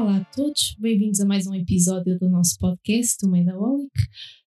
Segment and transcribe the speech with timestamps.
[0.00, 3.90] Olá a todos, bem-vindos a mais um episódio do nosso podcast, o Medaholic.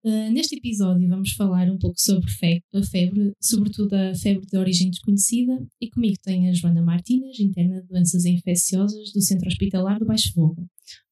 [0.03, 4.57] Uh, neste episódio vamos falar um pouco sobre fe a febre, sobretudo a febre de
[4.57, 9.99] origem desconhecida, e comigo tem a Joana Martínez, interna de doenças infecciosas do Centro Hospitalar
[9.99, 10.67] do Baixo Fogo.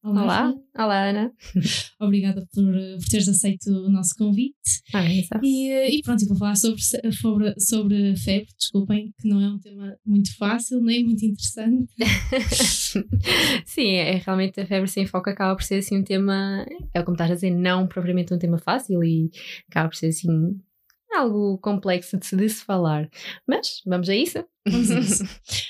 [0.05, 1.33] Olá, Olá, Olá Ana.
[2.01, 4.83] Obrigada por, por teres aceito o nosso convite.
[4.93, 5.23] Ah, é.
[5.41, 9.97] E, e pronto, vou falar sobre, sobre, sobre febre, desculpem, que não é um tema
[10.05, 11.89] muito fácil, nem muito interessante.
[13.65, 17.15] Sim, é, realmente a febre sem foco acaba por ser assim um tema, é como
[17.15, 19.31] estás a dizer, não propriamente um tema fácil e
[19.71, 20.59] acaba por ser assim
[21.19, 23.09] algo complexo de se, de se falar.
[23.47, 24.45] Mas vamos a isso?
[24.69, 25.25] Vamos a isso.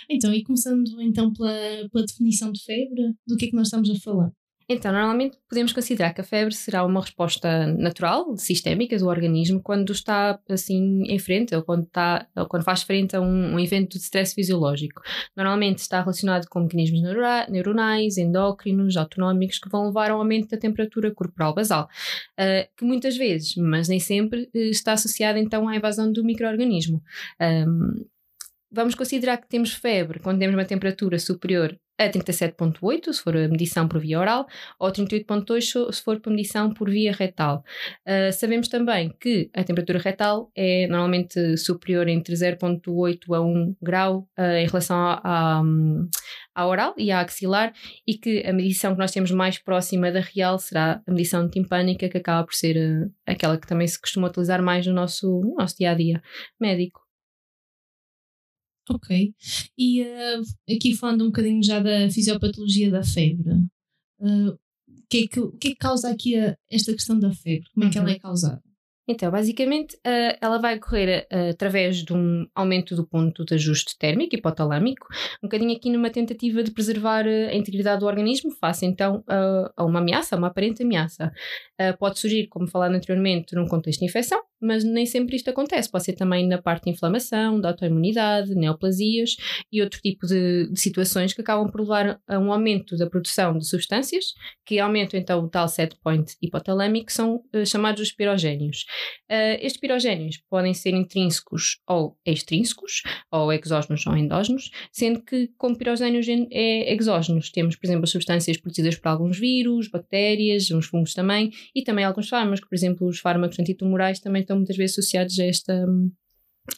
[0.09, 1.53] então, e começando então pela,
[1.91, 4.33] pela definição de febre, do que é que nós estamos a falar?
[4.73, 9.93] Então, normalmente podemos considerar que a febre será uma resposta natural, sistémica do organismo quando
[9.93, 13.99] está assim em frente ou quando, está, ou quando faz frente a um, um evento
[13.99, 15.03] de stress fisiológico.
[15.37, 17.01] Normalmente está relacionado com mecanismos
[17.49, 21.89] neuronais, endócrinos, autonómicos que vão levar ao aumento da temperatura corporal basal,
[22.39, 27.03] uh, que muitas vezes, mas nem sempre, uh, está associada então à invasão do microorganismo.
[27.41, 28.05] Um,
[28.71, 33.49] vamos considerar que temos febre quando temos uma temperatura superior a 37.8 se for a
[33.49, 34.47] medição por via oral
[34.79, 37.65] ou 38.2 se for por medição por via retal.
[38.07, 44.29] Uh, sabemos também que a temperatura retal é normalmente superior entre 0.8 a 1 grau
[44.39, 45.63] uh, em relação à,
[46.55, 47.73] à, oral e à axilar
[48.07, 52.09] e que a medição que nós temos mais próxima da real será a medição timpânica
[52.09, 55.55] que acaba por ser uh, aquela que também se costuma utilizar mais no nosso, no
[55.57, 56.23] nosso dia a dia
[56.61, 57.02] médico.
[58.91, 59.35] Ok.
[59.79, 60.43] E uh,
[60.75, 63.51] aqui falando um bocadinho já da fisiopatologia da febre,
[64.21, 64.59] uh, o,
[65.09, 67.69] que é que, o que é que causa aqui a, esta questão da febre?
[67.75, 68.05] Como é que uhum.
[68.05, 68.63] ela é causada?
[69.07, 73.99] Então, basicamente, uh, ela vai ocorrer uh, através de um aumento do ponto de ajuste
[73.99, 75.07] térmico hipotalâmico,
[75.43, 79.25] um bocadinho aqui numa tentativa de preservar uh, a integridade do organismo face então
[79.77, 81.33] a uma ameaça, a uma aparente ameaça.
[81.99, 85.91] pode surgir, como falado anteriormente, num contexto de infecção, mas nem sempre isto acontece.
[85.91, 89.37] Pode ser também na parte de inflamação, da autoimunidade, neoplasias
[89.71, 93.59] e outro tipo de, de, situações que acabam por levar a um aumento da produção
[93.59, 94.35] de substâncias,
[94.65, 98.85] que aumentam então o tal set point hipotalâmico, que são uh, chamados os pirogénios.
[99.31, 105.77] Uh, estes pirogénios podem ser intrínsecos ou extrínsecos, ou exógenos ou endógenos, sendo que como
[105.77, 111.15] pirogénios é exógenos, temos, por exemplo, as substâncias produzidas por alguns vírus, bactérias, uns fungos
[111.15, 115.39] também, e também alguns fármacos, por exemplo, os fármacos antitumorais também estão muitas vezes associados
[115.39, 115.87] a esta,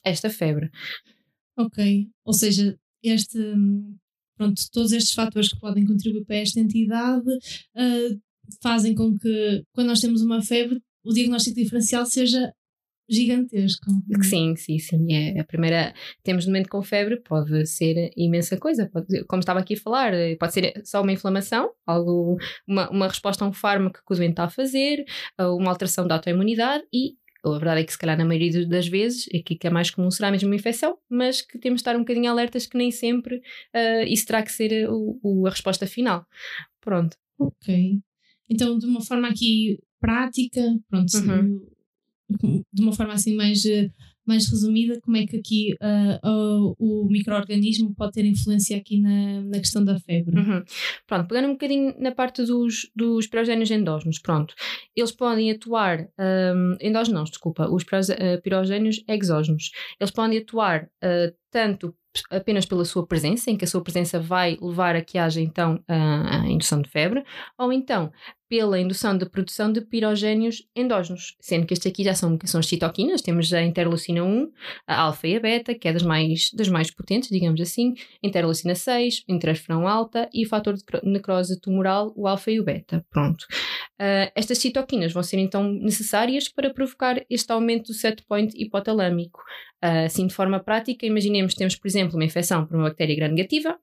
[0.05, 0.71] a esta febre.
[1.57, 3.39] Ok, ou seja, este,
[4.37, 8.21] pronto, todos estes fatores que podem contribuir para esta entidade uh,
[8.63, 12.53] fazem com que, quando nós temos uma febre, o diagnóstico diferencial seja
[13.09, 13.85] gigantesco.
[14.23, 15.13] Sim, sim, sim.
[15.13, 15.95] É a primeira.
[16.23, 18.89] Temos no momento com febre, pode ser imensa coisa.
[18.91, 23.45] Pode, como estava aqui a falar, pode ser só uma inflamação, algo, uma, uma resposta
[23.45, 25.05] a um fármaco que o doente está a fazer,
[25.39, 27.17] uma alteração da autoimunidade e
[27.53, 30.11] a verdade é que, se calhar, na maioria das vezes, aqui que é mais comum
[30.11, 33.37] será mesmo uma infecção, mas que temos de estar um bocadinho alertas que nem sempre
[33.37, 36.27] uh, isso terá que ser o, o, a resposta final.
[36.81, 37.17] Pronto.
[37.39, 37.99] Ok.
[38.49, 41.61] Então, de uma forma aqui prática, pronto, uhum.
[42.73, 43.63] de uma forma assim mais
[44.27, 49.43] mais resumida, como é que aqui uh, uh, o microorganismo pode ter influência aqui na,
[49.43, 50.37] na questão da febre?
[50.37, 50.63] Uhum.
[51.07, 54.55] Pronto, pegando um bocadinho na parte dos, dos pirogénios endógenos, pronto,
[54.95, 59.71] eles podem atuar, um, endógenos desculpa, os uh, pirogénios exógenos,
[60.01, 61.95] eles podem atuar uh, tanto
[62.31, 65.83] apenas pela sua presença, em que a sua presença vai levar a que haja então
[65.89, 67.25] a indução de febre,
[67.59, 68.13] ou então
[68.55, 72.67] pela indução de produção de pirogénios endógenos, sendo que estes aqui já são, são as
[72.67, 74.53] citoquinas, temos a interleucina 1,
[74.87, 78.77] a alfa e a beta, que é das mais, das mais potentes, digamos assim, interleucina
[78.77, 83.05] 6, interferão alta e o fator de necrose tumoral, o alfa e o beta.
[83.11, 83.43] Pronto.
[84.01, 89.41] Uh, estas citoquinas vão ser então necessárias para provocar este aumento do set point hipotalâmico.
[89.85, 93.17] Uh, assim, de forma prática, imaginemos que temos, por exemplo, uma infecção por uma bactéria
[93.17, 93.77] gram-negativa,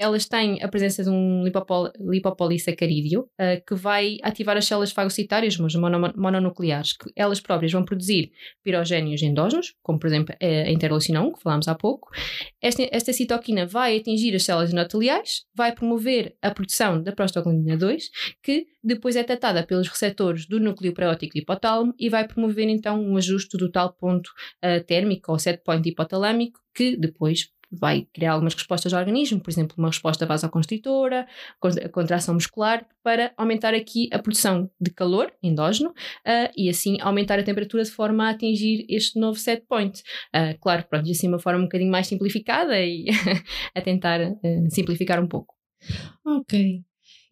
[0.00, 5.58] elas têm a presença de um lipopol, lipopolissacarídeo uh, que vai ativar as células fagocitárias,
[5.58, 8.32] mas mono, mononucleares, que elas próprias vão produzir
[8.64, 12.08] pirogénios endógenos, como por exemplo a interleucina 1, que falámos há pouco.
[12.62, 18.10] Esta, esta citoquina vai atingir as células endoteliais, vai promover a produção da prostaglandina 2,
[18.42, 23.18] que depois é tratada pelos receptores do núcleo preótico hipotálamo e vai promover então um
[23.18, 24.30] ajuste do tal ponto
[24.64, 29.50] uh, térmico ou set point hipotalâmico, que depois vai criar algumas respostas ao organismo, por
[29.50, 31.26] exemplo, uma resposta vasoconstritora,
[31.92, 37.42] contração muscular, para aumentar aqui a produção de calor endógeno uh, e assim aumentar a
[37.42, 40.02] temperatura de forma a atingir este novo set point.
[40.34, 43.06] Uh, claro, pronto, assim uma forma um bocadinho mais simplificada e
[43.74, 45.54] a tentar uh, simplificar um pouco.
[46.26, 46.82] Ok.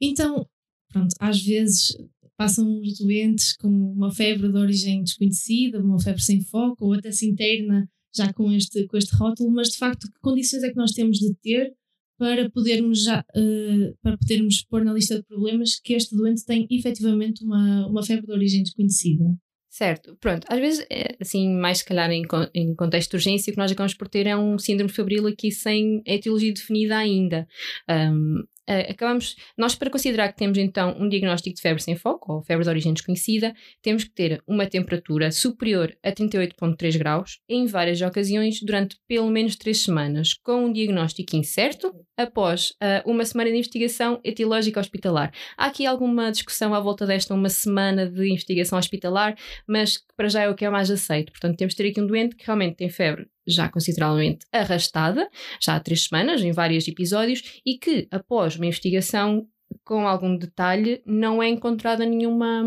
[0.01, 0.47] Então,
[0.93, 1.97] pronto, às vezes
[2.37, 7.11] passam os doentes com uma febre de origem desconhecida, uma febre sem foco, ou até
[7.11, 10.77] se interna já com este, com este rótulo, mas de facto, que condições é que
[10.77, 11.73] nós temos de ter
[12.19, 16.67] para podermos, já, uh, para podermos pôr na lista de problemas que este doente tem
[16.71, 19.25] efetivamente uma, uma febre de origem desconhecida?
[19.71, 20.45] Certo, pronto.
[20.49, 22.25] Às vezes, é, assim, mais se calhar em,
[22.55, 25.53] em contexto de urgência, o que nós acabamos por ter é um síndrome febril aqui
[25.53, 27.47] sem etiologia definida ainda.
[27.89, 32.35] Um, uh, acabamos, nós para considerar que temos então um diagnóstico de febre sem foco,
[32.35, 37.67] ou febre de origem desconhecida, temos que ter uma temperatura superior a 38,3 graus em
[37.67, 43.51] várias ocasiões durante pelo menos 3 semanas, com um diagnóstico incerto após uh, uma semana
[43.51, 45.33] de investigação etiológica hospitalar.
[45.57, 49.37] Há aqui alguma discussão à volta desta uma semana de investigação hospitalar,
[49.67, 51.33] mas para já é o que é mais aceito.
[51.33, 55.29] Portanto, temos de ter aqui um doente que realmente tem febre já consideravelmente arrastada,
[55.61, 59.47] já há três semanas, em vários episódios, e que após uma investigação
[59.85, 62.63] com algum detalhe não é encontrada nenhuma,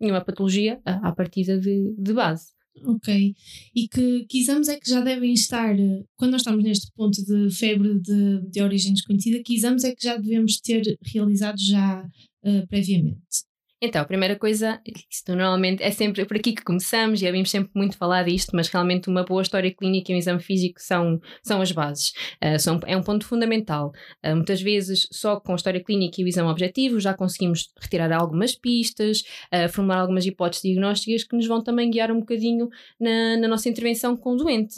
[0.00, 2.52] nenhuma patologia à partida de, de base.
[2.84, 3.34] Ok.
[3.74, 5.74] E que, que exames é que já devem estar,
[6.16, 10.02] quando nós estamos neste ponto de febre de, de origem desconhecida, que exames é que
[10.02, 13.49] já devemos ter realizados já uh, previamente?
[13.82, 14.78] Então, a primeira coisa,
[15.10, 18.68] isto normalmente é sempre por aqui que começamos e ouvimos sempre muito falar disto, mas
[18.68, 22.12] realmente uma boa história clínica e um exame físico são, são as bases.
[22.44, 23.90] Uh, são, é um ponto fundamental.
[24.22, 28.12] Uh, muitas vezes, só com a história clínica e o exame objetivo, já conseguimos retirar
[28.12, 32.68] algumas pistas, uh, formular algumas hipóteses diagnósticas que nos vão também guiar um bocadinho
[33.00, 34.74] na, na nossa intervenção com o doente.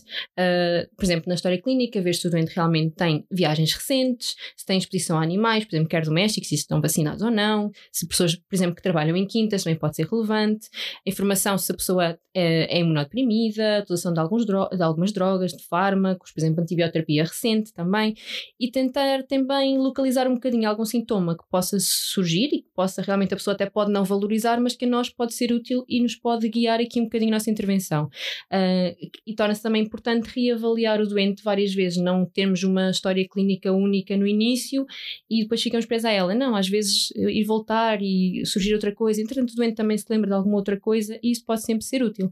[0.97, 4.79] por exemplo, na história clínica, ver se o doente realmente tem viagens recentes, se tem
[4.79, 8.55] exposição a animais, por exemplo, quer domésticos, se estão vacinados ou não, se pessoas, por
[8.55, 10.69] exemplo, que trabalham em quintas também pode ser relevante.
[11.07, 15.65] Informação se a pessoa é, é imunodeprimida, a utilização de, alguns de algumas drogas, de
[15.67, 18.15] fármacos, por exemplo, antibioterapia recente também.
[18.61, 23.33] E tentar também localizar um bocadinho algum sintoma que possa surgir e que possa realmente
[23.33, 26.15] a pessoa até pode não valorizar, mas que a nós pode ser útil e nos
[26.15, 28.05] pode guiar aqui um bocadinho a nossa intervenção.
[28.53, 28.95] Uh,
[29.27, 34.17] e torna-se também importante reavaliar o doente várias vezes, não termos uma história clínica única
[34.17, 34.85] no início
[35.31, 36.35] e depois ficamos presos a ela.
[36.35, 40.35] Não, às vezes ir voltar e surgir outra coisa, entretanto doente também se lembra de
[40.35, 42.31] alguma outra coisa e isso pode sempre ser útil.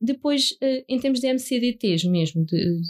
[0.00, 2.80] Depois, eh, em termos de MCDTs mesmo, de,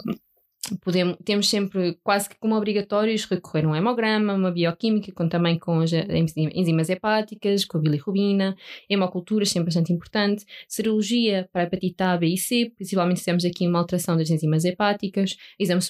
[0.83, 5.57] podemos, temos sempre quase que como obrigatórios recorrer a um hemograma, uma bioquímica, com, também
[5.57, 8.55] com as enzimas hepáticas, com a bilirrubina,
[8.89, 13.79] hemocultura, sempre bastante importante, serologia para hepatite A, B e C, principalmente temos aqui uma
[13.79, 15.81] alteração das enzimas hepáticas, exame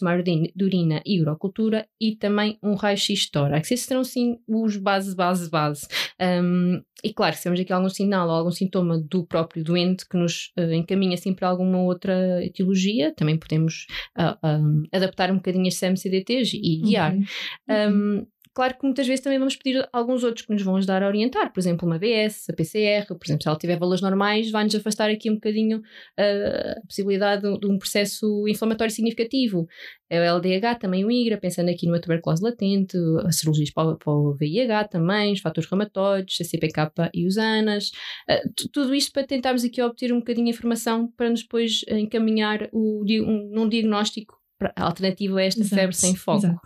[0.56, 3.72] de urina e urocultura e também um raio-x tórax.
[3.72, 5.88] Esses serão sim os base, base, base.
[6.20, 10.18] Um, e claro, se temos aqui algum sinal ou algum sintoma do próprio doente que
[10.18, 15.68] nos uh, encaminha assim para alguma outra etiologia, também podemos uh, um, adaptar um bocadinho
[15.68, 17.14] as CMCDTs e guiar.
[17.14, 17.26] Uhum.
[17.70, 21.08] Um, Claro que muitas vezes também vamos pedir alguns outros que nos vão ajudar a
[21.08, 24.76] orientar, por exemplo, uma BS, a PCR, por exemplo, se ela tiver valores normais, vai-nos
[24.76, 29.66] afastar aqui um bocadinho uh, a possibilidade de, de, um processo inflamatório significativo.
[30.10, 34.12] É o LDH, também o IGRA, pensando aqui numa tuberculose latente, as cirurgias para, para
[34.12, 37.92] o VIH também, os fatores reumatóidos, a CPK e os ANAS,
[38.30, 42.68] uh, tudo isto para tentarmos aqui obter um bocadinho de informação para nos depois encaminhar
[42.74, 44.41] o, um, num diagnóstico
[44.76, 46.46] alternativo a esta exato, febre sem foco.
[46.46, 46.60] Exato.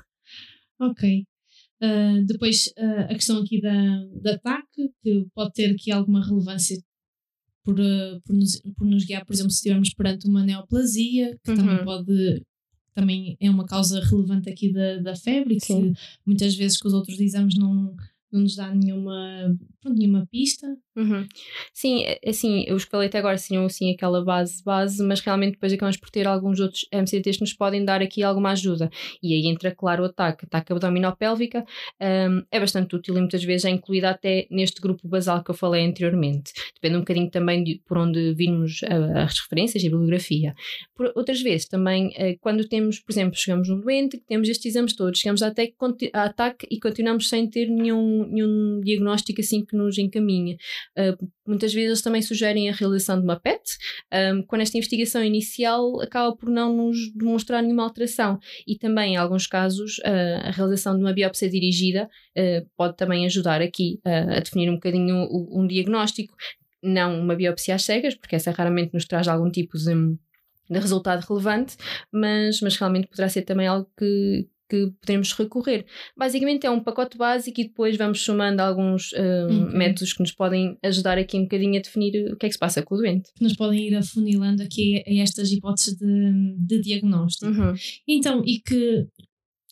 [0.80, 1.26] Ok.
[1.82, 6.82] Uh, depois uh, a questão aqui da, da ataque, que pode ter aqui alguma relevância
[7.64, 11.52] por, uh, por, nos, por nos guiar, por exemplo, se estivermos perante uma neoplasia, que
[11.52, 11.58] uhum.
[11.58, 12.44] também pode
[12.94, 15.94] também é uma causa relevante aqui da, da febre, que Sim.
[16.26, 17.94] muitas vezes com os outros exames não,
[18.36, 20.68] não nos dá nenhuma, pronto, nenhuma pista.
[20.96, 21.28] Uhum.
[21.74, 25.54] Sim, é, é assim, eu escalei até agora tinham assim aquela base base, mas realmente
[25.54, 28.90] depois acabamos por ter alguns outros MCTs que nos podem dar aqui alguma ajuda.
[29.22, 31.66] E aí entra, claro, o ataque, ataque abdominopélvica,
[32.02, 35.56] um, é bastante útil e muitas vezes é incluída até neste grupo basal que eu
[35.56, 36.54] falei anteriormente.
[36.76, 40.56] Depende um bocadinho também de por onde virmos as referências e a bibliografia.
[40.96, 44.68] Por outras vezes também, eh, quando temos, por exemplo, chegamos num doente, que temos estes
[44.68, 45.72] exames todos, chegamos até
[46.14, 50.56] a ataque e continuamos sem ter nenhum, nenhum diagnóstico assim que nos encaminha.
[50.98, 53.62] Uh, muitas vezes eles também sugerem a realização de uma PET,
[54.34, 58.40] um, quando esta investigação inicial acaba por não nos demonstrar nenhuma alteração.
[58.68, 63.26] E também, em alguns casos, uh, a realização de uma biópsia dirigida uh, pode também
[63.26, 66.36] ajudar aqui a definir um bocadinho um diagnóstico.
[66.84, 70.18] Não uma biópsia às cegas, porque essa raramente nos traz algum tipo de
[70.70, 71.78] de resultado relevante,
[72.12, 75.86] mas, mas realmente poderá ser também algo que, que podemos recorrer.
[76.18, 79.78] Basicamente é um pacote básico e depois vamos somando alguns uh, uhum.
[79.78, 82.60] métodos que nos podem ajudar aqui um bocadinho a definir o que é que se
[82.60, 83.32] passa com o doente.
[83.36, 87.52] Que nos podem ir afunilando aqui a estas hipóteses de, de diagnóstico.
[87.52, 87.74] Uhum.
[88.08, 89.08] Então, e que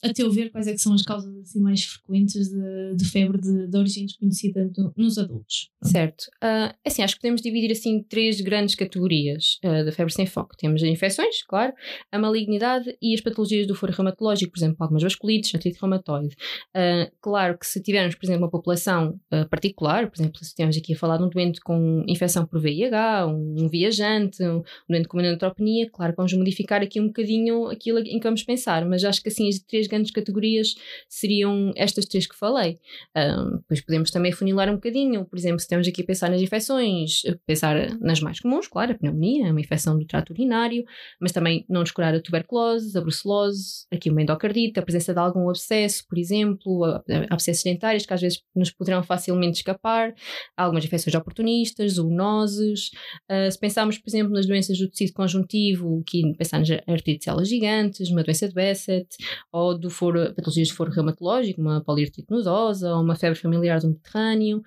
[0.04, 3.68] a teu ver, quais é são as causas assim, mais frequentes de, de febre de,
[3.68, 5.70] de origem desconhecida do, nos adultos?
[5.82, 6.24] Certo.
[6.44, 10.58] Uh, assim, acho que podemos dividir assim três grandes categorias uh, da febre sem foco.
[10.58, 11.74] Temos as infecções, claro,
[12.12, 16.36] a malignidade e as patologias do foro reumatológico, por exemplo, algumas vasculites, artrite reumatoide.
[16.76, 19.18] Uh, claro que se tivermos, por exemplo, uma população
[19.50, 23.28] particular, por exemplo, se estivermos aqui a falar de um doente com infecção por VIH,
[23.28, 27.08] um, um viajante, um, um doente com uma neutropenia, claro que vamos modificar aqui um
[27.08, 30.76] bocadinho aquilo em que vamos pensar, mas acho que assim as três grandes categorias
[31.08, 32.80] seriam estas três que falei.
[33.16, 36.42] Um, depois podemos também funilar um bocadinho, por exemplo, se temos aqui a pensar nas
[36.42, 40.84] infecções, pensar nas mais comuns, claro, a pneumonia, uma infecção do trato urinário,
[41.20, 45.50] mas também não descurar a tuberculose, a brucelose, aqui uma endocardite, a presença de algum
[45.50, 46.84] abscesso, por exemplo,
[47.30, 50.14] abscessos dentários que às vezes nos poderão facilmente escapar,
[50.58, 52.92] algumas infecções oportunistas, zoonoses.
[53.30, 57.24] Uh, se pensarmos, por exemplo, nas doenças do tecido conjuntivo, que pensamos em artrite de
[57.26, 59.08] células gigantes, uma doença de Besset,
[59.52, 63.90] ou do foro, patologias de foro reumatológico, uma poliartrite nodosa, ou uma febre familiar do
[63.90, 64.58] Mediterrâneo.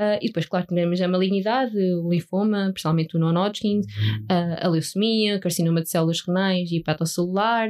[0.00, 5.40] Uh, e depois, claro, temos a malignidade, o linfoma, principalmente o non-Hodgkin, uh, a leucemia,
[5.40, 7.68] carcinoma de células renais e hepatocelular.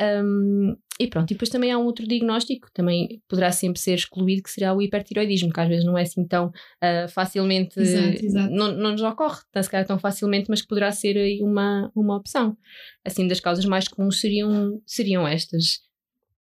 [0.00, 4.42] Um, e pronto, e depois também há um outro diagnóstico, também poderá sempre ser excluído,
[4.42, 8.52] que será o hipertiroidismo, que às vezes não é assim tão uh, facilmente, exato, exato.
[8.52, 11.90] Não, não nos ocorre, tá, se calhar tão facilmente, mas que poderá ser aí uma,
[11.96, 12.54] uma opção.
[13.02, 15.80] Assim, das causas mais comuns seriam, seriam estas.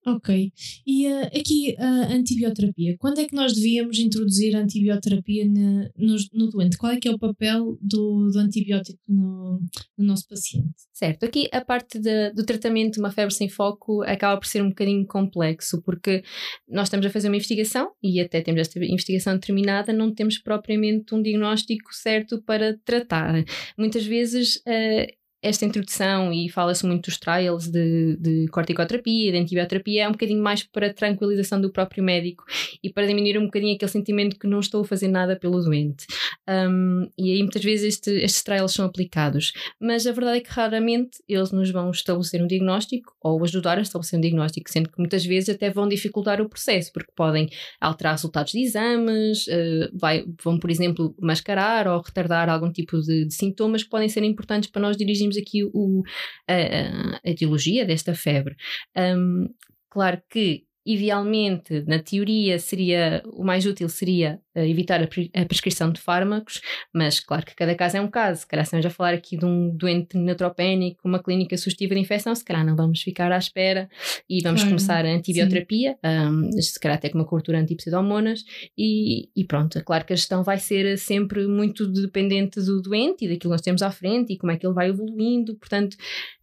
[0.06, 0.52] Ok.
[0.88, 2.96] E uh, aqui a uh, antibioterapia.
[2.98, 6.78] Quando é que nós devíamos introduzir a antibioterapia no, no, no doente?
[6.78, 9.60] Qual é que é o papel do, do antibiótico no,
[9.98, 10.74] no, nosso paciente?
[10.94, 11.26] Certo.
[11.26, 14.70] Aqui a parte de, do tratamento de uma febre sem foco acaba por ser um
[14.70, 16.24] bocadinho complexo, porque
[16.68, 21.14] nós estamos a fazer uma investigação e até temos esta investigação determinada, não temos propriamente
[21.14, 23.44] um diagnóstico certo para tratar.
[23.78, 30.04] Muitas vezes uh, esta introdução e fala-se muito dos trials de, de corticoterapia, de antibioterapia,
[30.04, 32.44] é um bocadinho mais para tranquilização do próprio médico
[32.84, 36.06] e para diminuir um bocadinho aquele sentimento que não estou a fazer nada pelo doente.
[36.48, 40.50] Um, e aí muitas vezes este, estes trials são aplicados, mas a verdade é que
[40.50, 45.00] raramente eles nos vão estabelecer um diagnóstico ou ajudar a estabelecer um diagnóstico, sendo que
[45.00, 50.26] muitas vezes até vão dificultar o processo, porque podem alterar resultados de exames, uh, vai,
[50.44, 54.70] vão, por exemplo, mascarar ou retardar algum tipo de, de sintomas que podem ser importantes
[54.70, 56.04] para nós dirigirmos aqui o,
[56.48, 58.56] a, a etiologia desta febre.
[58.96, 59.48] Um,
[59.90, 65.06] claro que idealmente, na teoria, seria o mais útil seria evitar a,
[65.42, 66.62] a, prescrição de fármacos,
[66.94, 68.42] mas claro que cada caso é um caso.
[68.42, 72.34] Se calhar estamos a falar aqui de um doente neutropénico, uma clínica sugestiva de infecção,
[72.34, 73.90] se calhar não vamos ficar à espera
[74.30, 74.76] e vamos claro.
[74.76, 78.44] começar a antibioterapia, um, se calhar até com uma cobertura antipseudomonas
[78.78, 79.82] e, e pronto.
[79.84, 83.62] Claro que a gestão vai ser sempre muito dependente do doente e daquilo que nós
[83.62, 85.56] temos à frente e como é que ele vai evoluindo.
[85.56, 85.96] Portanto,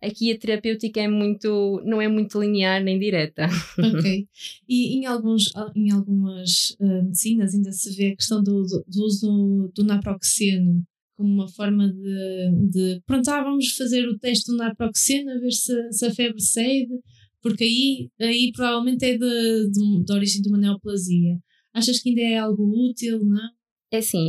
[0.03, 3.49] aqui a terapêutica é muito, não é muito linear nem direta.
[3.79, 4.29] Ok.
[4.69, 9.05] E em, alguns, em algumas uh, medicinas ainda se vê a questão do, do, do
[9.05, 10.85] uso do, naproxeno
[11.15, 15.51] como uma forma de, de pronto, ah, vamos fazer o teste do naproxeno a ver
[15.51, 16.93] se, se a febre cede,
[17.41, 21.39] porque aí, aí provavelmente é de, de, de origem de uma neoplasia.
[21.73, 23.49] Achas que ainda é algo útil, não?
[23.91, 24.29] É assim,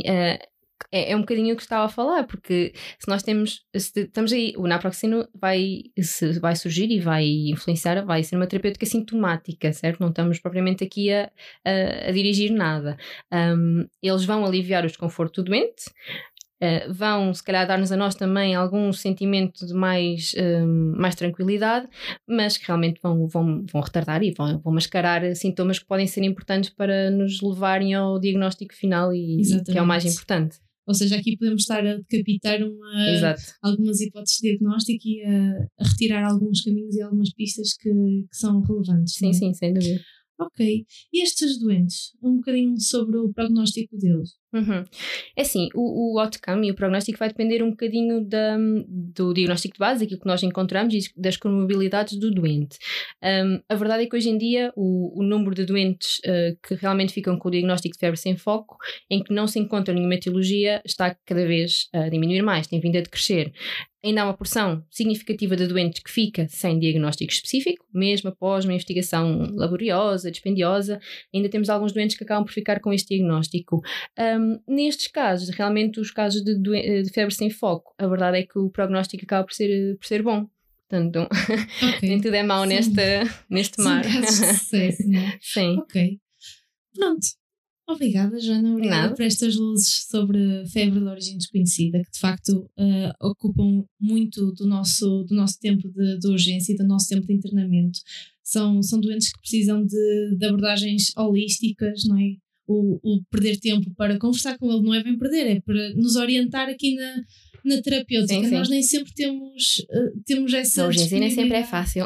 [0.90, 4.32] é, é um bocadinho o que estava a falar, porque se nós temos, se estamos
[4.32, 9.72] aí, o naproxeno vai, se vai surgir e vai influenciar, vai ser uma terapêutica sintomática,
[9.72, 10.00] certo?
[10.00, 11.30] Não estamos propriamente aqui a,
[11.64, 12.96] a, a dirigir nada.
[13.32, 15.84] Um, eles vão aliviar o desconforto do doente,
[16.60, 20.34] Uh, vão, se calhar, dar-nos a nós também algum sentimento de mais,
[20.96, 21.88] mais tranquilidade,
[22.28, 26.24] mas que realmente vão, vão, vão retardar e vão, vão mascarar sintomas que podem ser
[26.24, 30.58] importantes para nos levarem ao diagnóstico final e, e que é o mais importante.
[30.88, 35.86] Ou seja, aqui podemos estar a decapitar uma, algumas hipóteses de diagnóstico e a, a,
[35.86, 39.14] retirar alguns caminhos e algumas pistas que, que são relevantes.
[39.14, 39.32] Sim, é?
[39.34, 40.00] sim, sem dúvida.
[40.40, 40.86] Ok.
[41.12, 42.12] E estes doentes?
[42.22, 44.30] Um bocadinho sobre o prognóstico deles.
[44.52, 44.82] Uhum.
[45.36, 48.56] É assim, o, o outcome e o prognóstico vai depender um bocadinho da,
[48.88, 52.78] do diagnóstico de base, aquilo que nós encontramos e das comorbilidades do doente.
[53.22, 56.74] Um, a verdade é que hoje em dia o, o número de doentes uh, que
[56.74, 58.76] realmente ficam com o diagnóstico de febre sem foco,
[59.10, 62.96] em que não se encontra nenhuma etiologia, está cada vez a diminuir mais, tem vindo
[62.96, 63.52] a decrescer.
[64.02, 68.72] Ainda há uma porção significativa de doentes que fica sem diagnóstico específico, mesmo após uma
[68.72, 71.00] investigação laboriosa, dispendiosa,
[71.34, 73.82] ainda temos alguns doentes que acabam por ficar com este diagnóstico.
[74.16, 78.42] Um, um, nestes casos, realmente os casos de, de, febre sem foco, a verdade é
[78.46, 80.48] que o prognóstico acaba por ser, por ser bom.
[80.88, 81.28] Portanto,
[81.96, 82.08] okay.
[82.08, 82.94] nem tudo é mau neste,
[83.50, 84.04] neste mar.
[84.04, 85.38] Sim, casos de sucesso, não é?
[85.42, 85.78] Sim.
[85.78, 86.20] Ok.
[86.94, 87.26] Pronto.
[87.88, 88.72] Obrigada, Joana.
[88.72, 89.14] Obrigada Nada.
[89.14, 94.66] por estas luzes sobre febre de origem desconhecida, que de facto uh, ocupam muito do
[94.66, 97.98] nosso, do nosso tempo de, de, urgência e do nosso tempo de internamento.
[98.42, 102.36] São, são doentes que precisam de, de abordagens holísticas, não é?
[102.70, 106.16] O, o, perder tempo para conversar com ele não é bem perder, é para nos
[106.16, 107.22] orientar aqui na,
[107.64, 108.34] na terapêutica.
[108.34, 108.50] Sim, sim.
[108.50, 110.86] Nós nem sempre temos, uh, temos essa.
[110.86, 112.04] Hoje em nem sempre é fácil.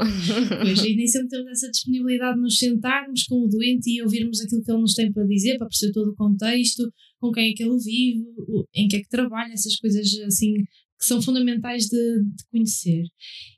[0.62, 4.40] Pois, e nem sempre temos essa disponibilidade de nos sentarmos com o doente e ouvirmos
[4.40, 7.54] aquilo que ele nos tem para dizer, para perceber todo o contexto, com quem é
[7.54, 8.24] que ele vive,
[8.74, 13.02] em que é que trabalha, essas coisas assim que são fundamentais de, de conhecer.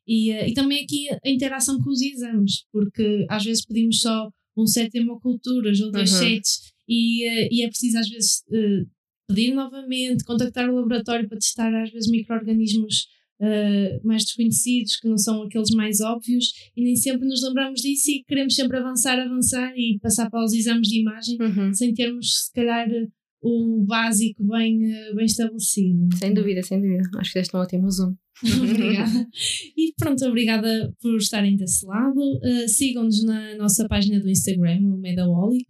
[0.07, 4.31] E, uh, e também aqui a interação com os exames, porque às vezes pedimos só
[4.57, 6.19] um set de hemoculturas ou dois uhum.
[6.19, 8.89] sets e, uh, e é preciso às vezes uh,
[9.29, 13.07] pedir novamente, contactar o laboratório para testar às vezes micro-organismos
[13.41, 18.11] uh, mais desconhecidos, que não são aqueles mais óbvios, e nem sempre nos lembramos disso
[18.11, 21.73] e queremos sempre avançar, avançar e passar para os exames de imagem uhum.
[21.73, 22.89] sem termos, se calhar,
[23.45, 26.17] o básico bem, eh, bem estabelecido.
[26.17, 27.03] Sem dúvida, sem dúvida.
[27.19, 28.15] Acho que deste um ótimo zoom.
[28.43, 29.29] obrigada.
[29.77, 32.19] E pronto, obrigada por estarem desse lado.
[32.19, 35.67] Uh, Sigam-nos na nossa página do Instagram, o Medaholic,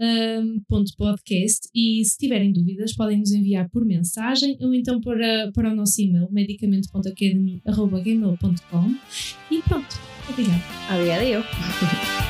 [0.00, 0.60] um,
[0.96, 5.76] podcast, e se tiverem dúvidas podem nos enviar por mensagem ou então para, para o
[5.76, 8.94] nosso e-mail medicamento.academy.gmail.com
[9.50, 10.62] e pronto, obrigada.
[10.90, 11.42] Obrigada eu.